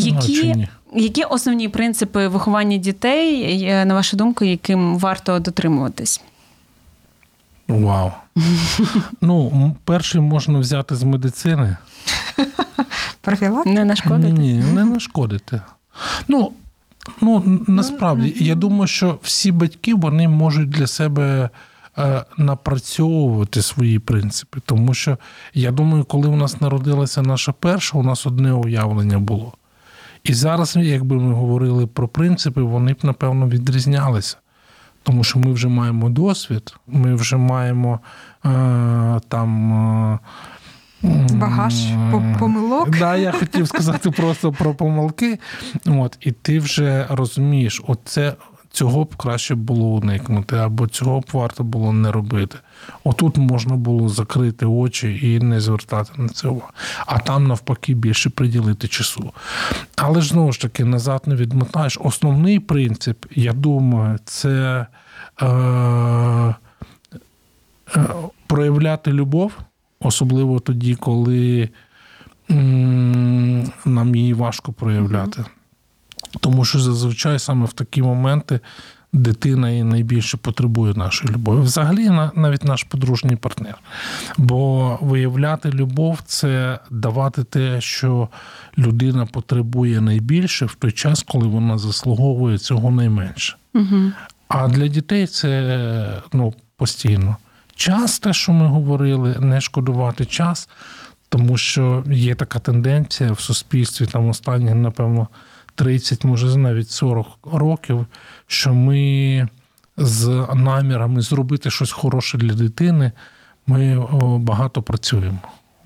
[0.00, 0.68] Які, ні?
[0.94, 6.20] які основні принципи виховання дітей, е, на вашу думку, яким варто дотримуватись?
[7.68, 8.10] Вау.
[9.20, 11.76] Ну, перший можна взяти з медицини.
[13.20, 13.70] Профілактика?
[13.70, 14.32] Не нашкодити?
[14.32, 15.60] Ні, ні, не нашкодити.
[16.28, 16.52] Ну,
[17.20, 21.50] ну насправді, я думаю, що всі батьки вони можуть для себе
[21.98, 24.60] е, напрацьовувати свої принципи.
[24.66, 25.18] Тому що
[25.54, 29.52] я думаю, коли у нас народилася наша перша, у нас одне уявлення було.
[30.24, 34.36] І зараз, якби ми говорили про принципи, вони б, напевно, відрізнялися.
[35.02, 38.00] Тому що ми вже маємо досвід, ми вже маємо
[38.44, 40.18] е, там.
[41.32, 41.74] Багаж
[42.38, 42.90] помилок.
[42.98, 45.38] Да, я хотів сказати просто про помилки.
[45.86, 48.34] От, і ти вже розумієш, оце
[48.72, 52.56] цього б краще було уникнути, або цього б варто було не робити.
[53.04, 56.70] Отут можна було закрити очі і не звертати на це увагу.
[57.06, 59.32] А там, навпаки, більше приділити часу.
[59.96, 61.98] Але ж знову ж таки, назад не відмотаєш.
[62.04, 64.86] Основний принцип, я думаю, це.
[65.42, 65.46] Е,
[67.96, 68.04] е,
[68.46, 69.52] проявляти любов,
[70.02, 71.68] особливо тоді, коли
[73.84, 75.44] нам її важко проявляти.
[76.40, 78.60] Тому що зазвичай саме в такі моменти
[79.12, 81.60] дитина і найбільше потребує нашої любові.
[81.60, 83.74] Взагалі, навіть наш подружній партнер.
[84.38, 88.28] Бо виявляти любов це давати те, що
[88.78, 93.56] людина потребує найбільше в той час, коли вона заслуговує цього найменше.
[94.48, 97.36] А для дітей це ну, постійно.
[97.82, 100.68] Час, те, що ми говорили, не шкодувати час,
[101.28, 105.28] тому що є така тенденція в суспільстві там останні, напевно,
[105.74, 108.06] 30, може навіть 40 років,
[108.46, 109.48] що ми
[109.96, 113.12] з намірами зробити щось хороше для дитини,
[113.66, 114.06] ми
[114.38, 115.38] багато працюємо.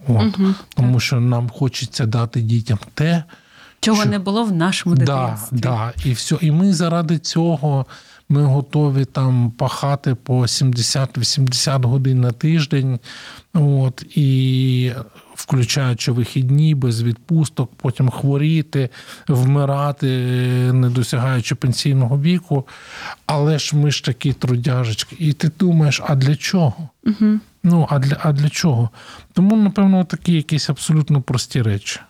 [0.08, 0.38] От.
[0.74, 3.24] Тому що нам хочеться дати дітям те,
[3.80, 6.36] Чого Що- не було в нашому Да, да, і все.
[6.40, 7.86] І ми заради цього
[8.28, 12.98] ми готові там пахати по 70-80 годин на тиждень,
[13.54, 14.92] от, і
[15.34, 18.90] включаючи вихідні, без відпусток, потім хворіти,
[19.28, 20.06] вмирати,
[20.72, 22.66] не досягаючи пенсійного віку.
[23.26, 25.16] Але ж ми ж такі трудяжечки.
[25.18, 26.88] І ти думаєш, а для чого?
[27.06, 27.38] Угу.
[27.62, 28.90] Ну, а для, а для чого?
[29.32, 32.00] Тому, напевно, такі якісь абсолютно прості речі.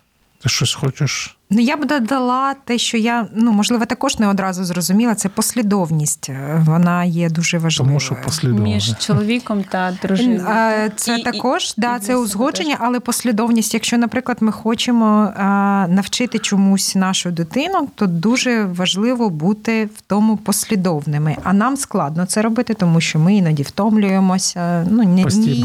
[0.43, 4.65] Ти щось хочеш Ну, я б додала те, що я ну можливо також не одразу
[4.65, 5.15] зрозуміла.
[5.15, 6.31] Це послідовність.
[6.59, 8.01] Вона є дуже важливою.
[8.01, 8.49] Тому що.
[8.49, 10.91] Між чоловіком та дружиною.
[10.97, 13.75] Це І- також і- да, і це узгодження, але послідовність.
[13.75, 20.37] Якщо, наприклад, ми хочемо а, навчити чомусь нашу дитину, то дуже важливо бути в тому
[20.37, 21.37] послідовними.
[21.43, 24.87] А нам складно це робити, тому що ми іноді втомлюємося.
[24.91, 25.25] Ну не,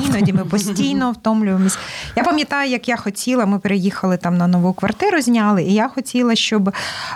[0.10, 1.78] іноді ми постійно втомлюємось.
[2.16, 6.36] Я пам'ятаю, як я хотіла, ми переїхали там на нову квартиру, зняли, і я хотіла,
[6.36, 6.72] щоб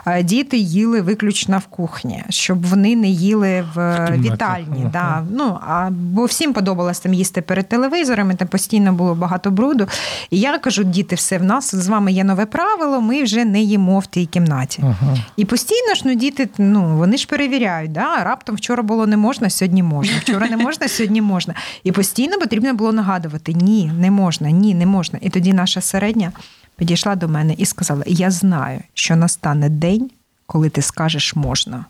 [0.06, 4.32] е, діти їли виключно в кухні, щоб вони не їли в кімнаті.
[4.32, 4.80] вітальні.
[4.80, 4.90] Ага.
[4.94, 5.24] Да.
[5.32, 9.88] Ну, а, бо всім подобалось там їсти перед телевізорами, там постійно було багато бруду.
[10.30, 13.62] І я кажу, діти, все, в нас з вами є нове правило, ми вже не
[13.62, 14.84] їмо в тій кімнаті.
[14.84, 15.18] Ага.
[15.38, 18.24] І постійно ж ну, діти, ну вони ж перевіряють, да?
[18.24, 20.18] раптом вчора було не можна, сьогодні можна.
[20.20, 21.54] Вчора не можна, сьогодні можна.
[21.84, 25.20] І постійно потрібно було нагадувати: ні, не можна, ні, не можна.
[25.22, 26.32] І тоді наша середня
[26.76, 30.12] підійшла до мене і сказала: Я знаю, що настане день,
[30.46, 31.86] коли ти скажеш можна.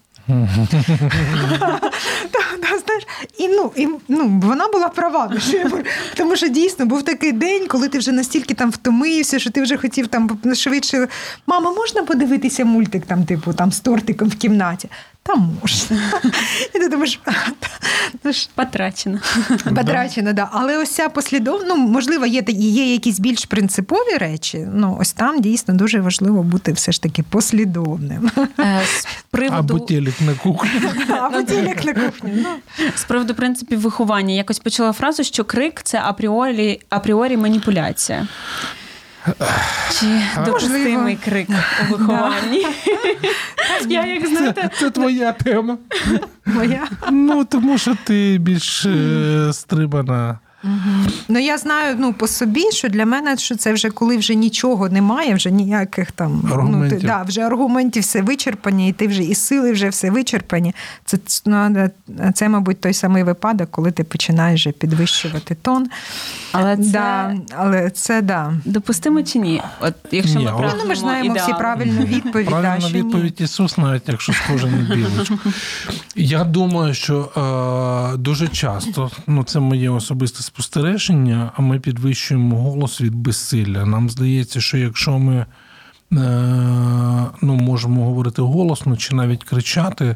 [3.38, 5.83] І ну, і, ну, вона була права, ну,
[6.15, 9.77] тому що дійсно був такий день, коли ти вже настільки там втомився, що ти вже
[9.77, 11.07] хотів там швидше.
[11.47, 14.89] Мама, можна подивитися мультик там, типу, там з тортиком в кімнаті?
[15.28, 15.97] Та можна.
[16.76, 17.19] І ти думаєш,
[18.55, 19.19] Потрачено.
[19.76, 20.49] потрачено, да.
[20.51, 24.67] Але ось ця послідовно, ну, можливо, є, та- є якісь більш принципові речі.
[24.73, 28.32] Ну, ось там дійсно дуже важливо бути все ж таки послідовним.
[28.59, 30.82] Е, З приводу Або телек на кухні.
[31.21, 32.32] Або тілек на кухні.
[32.36, 32.49] Ну.
[32.95, 38.28] З приводу принципів виховання якось почула фразу, що крик це апріорі, апріорі маніпуляція.
[39.99, 40.05] Чи
[40.45, 42.65] допустимий крик у вихованні?
[43.88, 45.78] Я як знаєте, Це твоя тема.
[46.45, 46.88] Моя.
[47.11, 49.53] Ну, тому що ти більш е,
[51.28, 54.89] Ну я знаю ну по собі, що для мене що це вже коли вже нічого
[54.89, 59.36] немає, вже ніяких там Ну, ти, да, вже аргументів все вичерпані, і ти вже і
[59.36, 60.76] сили вже все вичерпані.
[61.05, 61.89] Це ну,
[62.34, 65.88] це, мабуть, той самий випадок, коли ти починаєш вже підвищувати тон.
[66.51, 68.53] але це Да, але це да.
[68.66, 69.61] допустимо чи ні?
[69.80, 72.47] От якщо Ні, ми але- Ну, ми ж знаємо всі правильну відповідь.
[72.47, 75.38] Правильна відповідь Ісус, навіть якщо схоже на білочку.
[76.16, 77.32] Я думаю, що
[78.13, 83.85] е, дуже часто, ну це моє особисте спостереження, а ми підвищуємо голос від безсилля.
[83.85, 85.45] Нам здається, що якщо ми е,
[87.41, 90.15] ну, можемо говорити голосно чи навіть кричати,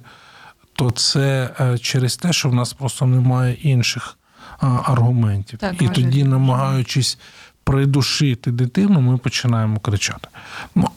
[0.73, 4.17] то це е, через те, що в нас просто немає інших
[4.59, 5.59] аргументів.
[5.59, 6.01] Так, І може.
[6.01, 7.19] тоді, намагаючись
[7.63, 10.27] придушити дитину, ми починаємо кричати.
[10.75, 10.89] Ну,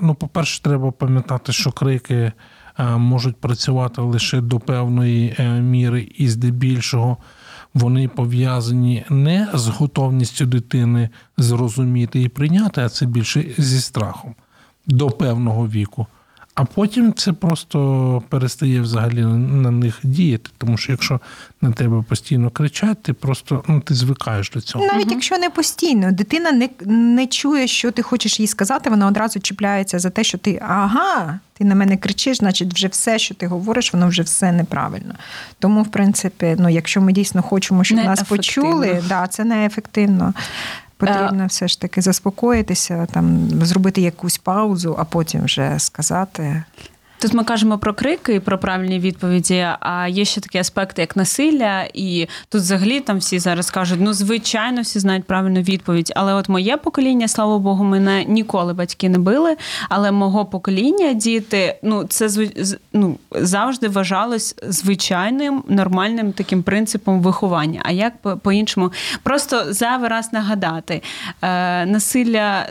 [0.00, 2.32] ну, по-перше, треба пам'ятати, що крики
[2.78, 7.16] е, можуть працювати лише до певної міри, і здебільшого
[7.76, 14.34] вони пов'язані не з готовністю дитини зрозуміти і прийняти, а це більше зі страхом
[14.86, 16.06] до певного віку.
[16.56, 21.20] А потім це просто перестає взагалі на них діяти, тому що якщо
[21.60, 24.86] на тебе постійно кричать, ти просто ну, ти звикаєш до цього.
[24.86, 29.40] Навіть якщо не постійно, дитина не, не чує, що ти хочеш їй сказати, вона одразу
[29.40, 33.46] чіпляється за те, що ти ага, ти на мене кричиш, значить, вже все, що ти
[33.46, 35.14] говориш, воно вже все неправильно.
[35.58, 40.34] Тому, в принципі, ну, якщо ми дійсно хочемо, щоб нас почули, да, це неефективно.
[40.96, 46.64] Потрібно все ж таки заспокоїтися, там зробити якусь паузу, а потім вже сказати.
[47.18, 49.66] Тут ми кажемо про крики і про правильні відповіді.
[49.80, 54.12] А є ще такі аспекти, як насилля, і тут взагалі там всі зараз кажуть, ну
[54.12, 56.12] звичайно, всі знають правильну відповідь.
[56.16, 59.56] Але от моє покоління, слава Богу, мене ніколи батьки не били.
[59.88, 62.28] Але мого покоління діти, ну це
[62.92, 67.80] ну, завжди вважалось звичайним нормальним таким принципом виховання.
[67.84, 68.92] А як по- по-іншому?
[69.22, 71.02] Просто зайвий раз нагадати,
[71.42, 72.66] е, насилля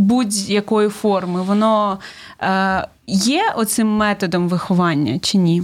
[0.00, 1.98] будь-якої форми, воно
[2.40, 5.62] е, є оцим методом виховання чи ні?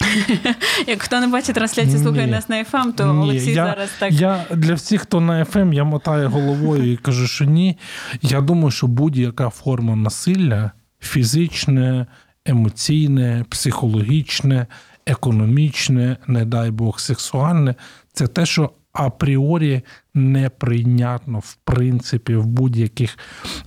[0.86, 2.32] Як хто не бачить трансляцію, слухає Ні.
[2.32, 4.12] нас на FM, то Ні, Олексій я, зараз так.
[4.12, 7.78] Я для всіх, хто на ФМ, я мотаю головою і кажу, що ні.
[8.22, 10.70] Я думаю, що будь-яка форма насилля
[11.00, 12.06] фізичне,
[12.46, 14.66] емоційне, психологічне,
[15.06, 17.74] економічне, не дай Бог, сексуальне
[18.12, 19.82] це те, що апріорі
[20.14, 23.18] неприйнятно, в принципі, в будь-яких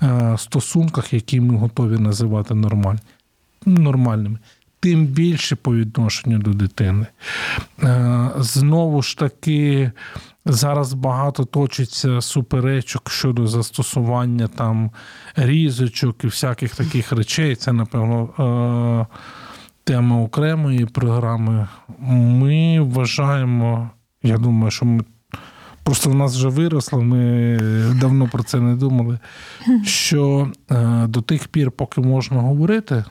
[0.01, 2.95] е, стосунках, які ми готові називати нормаль...
[3.65, 4.39] нормальними.
[4.80, 7.05] Тим більше по відношенню до дитини.
[7.84, 9.91] Е, Знову ж таки,
[10.45, 14.91] зараз багато точиться суперечок щодо застосування там
[15.36, 17.55] різочок і всяких таких речей.
[17.55, 18.30] Це, напевно,
[19.09, 19.15] е,
[19.84, 21.67] тема окремої програми.
[22.09, 23.89] Ми вважаємо,
[24.23, 25.03] я думаю, що ми
[25.88, 27.57] просто в нас вже виросло, ми
[28.01, 29.19] давно про це не думали.
[29.83, 33.03] Що е, до тих пір, поки можна говорити,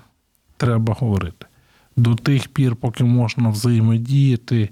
[0.57, 1.47] треба говорити.
[1.97, 4.71] До тих пір, поки можна взаємодіяти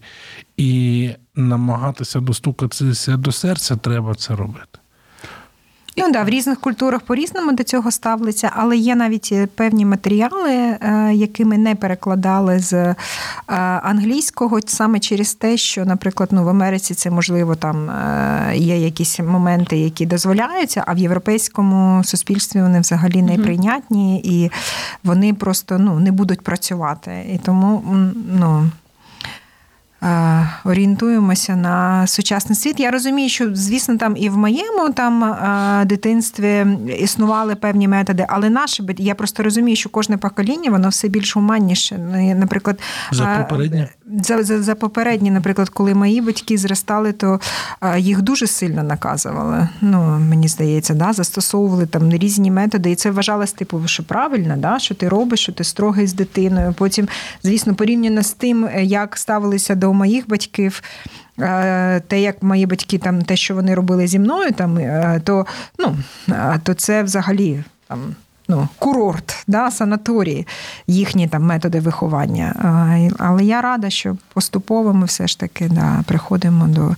[0.57, 4.79] і намагатися достукатися до серця, треба це робити.
[5.97, 10.53] Ну да, в різних культурах по-різному до цього ставляться, але є навіть е, певні матеріали,
[10.53, 12.97] е, які ми не перекладали з е,
[13.83, 17.91] англійського, саме через те, що, наприклад, ну в Америці це можливо там
[18.55, 24.51] є якісь моменти, які дозволяються, а в європейському суспільстві вони взагалі не прийнятні і
[25.05, 27.27] вони просто ну не будуть працювати.
[27.35, 27.83] І тому
[28.41, 28.71] ну.
[30.65, 32.81] Орієнтуємося на сучасний світ.
[32.81, 36.67] Я розумію, що звісно, там і в моєму там е, дитинстві
[36.99, 41.99] існували певні методи, але наше я просто розумію, що кожне покоління воно все більш гуманніше.
[41.99, 42.81] Ну, наприклад,
[43.13, 43.89] за е, попереднє
[44.23, 47.41] за, за, за попередні, наприклад, коли мої батьки зростали, то
[47.97, 49.69] їх дуже сильно наказували.
[49.81, 54.79] Ну мені здається, да, застосовували там різні методи, і це вважалось типу, що правильно, да,
[54.79, 56.75] що ти робиш, що ти строгий з дитиною.
[56.79, 57.09] Потім,
[57.43, 60.83] звісно, порівняно з тим, як ставилися до моїх батьків.
[61.41, 65.47] Е, те, як мої батьки там те, що вони робили зі мною, там е, то
[65.79, 65.97] ну
[66.63, 68.15] то це взагалі там
[68.49, 70.47] ну, курорт, да, санаторії,
[70.87, 72.55] їхні там методи виховання.
[73.19, 76.97] Але я рада, що поступово ми все ж таки да, приходимо до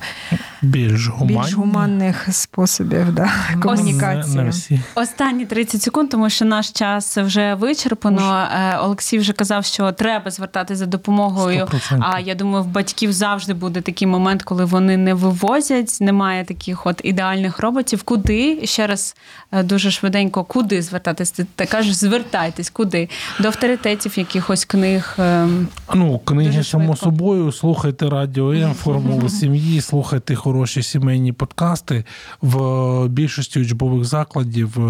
[0.66, 1.38] більш, гуманні.
[1.38, 3.30] більш гуманних способів да,
[3.62, 4.36] комунікації.
[4.36, 8.16] Не, не Останні 30 секунд, тому що наш час вже вичерпано.
[8.16, 8.58] Уж.
[8.58, 11.64] Е, Олексій вже казав, що треба звертатися за допомогою.
[11.64, 11.98] 100%.
[12.00, 16.86] А я думаю, в батьків завжди буде такий момент, коли вони не вивозять, немає таких
[16.86, 18.02] от ідеальних роботів.
[18.02, 19.16] Куди ще раз
[19.52, 21.46] е, дуже швиденько, куди звертатися?
[21.54, 23.08] ти кажеш, звертайтесь куди?
[23.40, 25.14] До авторитетів якихось книг.
[25.18, 32.04] Ем, ну, книги, само собою, слухайте радіо формулу сім'ї, слухайте хороші сімейні подкасти.
[32.40, 34.80] В більшості учбових закладів, в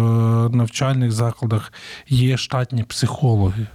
[0.55, 1.73] навчальних закладах
[2.09, 3.67] є штатні психологи.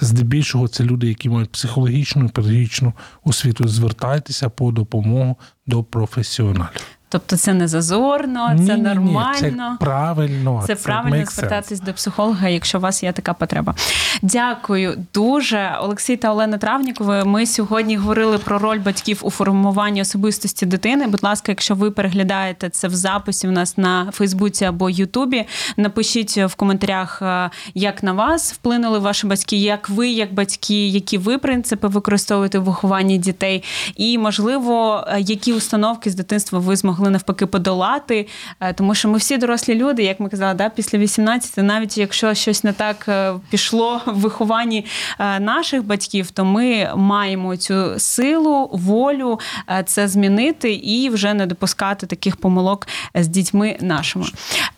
[0.00, 2.92] Здебільшого це люди, які мають психологічну і педагогічну
[3.24, 3.68] освіту.
[3.68, 5.36] Звертайтеся по допомогу
[5.66, 6.95] до професіоналів.
[7.16, 9.38] Тобто це не зазорно, ні, це ні, нормально.
[9.42, 10.64] Ні, це правильно.
[10.66, 13.74] Це, це правильно звертатись до психолога, якщо у вас є така потреба.
[14.22, 17.24] Дякую дуже, Олексій та Олена Травнікови.
[17.24, 21.06] Ми сьогодні говорили про роль батьків у формуванні особистості дитини.
[21.06, 25.44] Будь ласка, якщо ви переглядаєте це в записі у нас на Фейсбуці або Ютубі,
[25.76, 31.18] напишіть в коментарях, е, як на вас вплинули ваші батьки, як ви, як батьки, які
[31.18, 33.64] ви принципи використовуєте в вихованні дітей,
[33.96, 38.26] і можливо, е, які установки з дитинства ви змогли могли навпаки подолати.
[38.60, 42.34] Е, тому що ми всі дорослі люди, як ми казали, да, після 18, навіть якщо
[42.34, 44.86] щось не так е, пішло в вихованні
[45.18, 49.40] е, наших батьків, то ми маємо цю силу, волю
[49.86, 54.26] це змінити і вже не допускати таких помилок з дітьми нашими.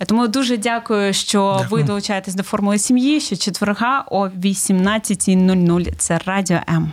[0.06, 1.82] Тому дуже дякую, що дякую.
[1.82, 3.20] ви долучаєтесь до формули сім'ї.
[3.20, 5.92] Що четверга о 18.00.
[5.98, 6.92] Це радіо М.